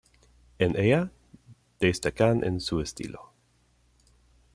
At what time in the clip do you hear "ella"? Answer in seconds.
0.79-1.11